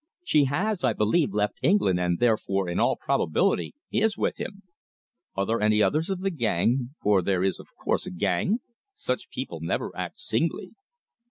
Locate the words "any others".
5.61-6.09